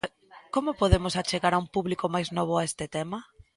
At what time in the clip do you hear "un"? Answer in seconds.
1.63-1.67